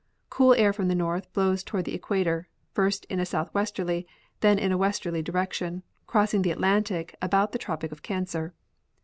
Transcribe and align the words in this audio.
Cool 0.31 0.55
air 0.55 0.73
from 0.73 0.87
the 0.87 0.95
north 0.95 1.31
blows 1.31 1.61
toward 1.63 1.85
the 1.85 1.93
equator, 1.93 2.47
first 2.73 3.05
in 3.05 3.19
a 3.19 3.23
southwesterl}^, 3.23 4.03
then 4.39 4.57
in 4.57 4.71
a 4.71 4.75
westerly 4.79 5.21
direction, 5.21 5.83
crossing 6.07 6.41
the 6.41 6.49
Atlantic 6.49 7.15
about 7.21 7.51
the 7.51 7.59
tropic 7.59 7.91
of 7.91 8.01
Cancer. 8.01 8.55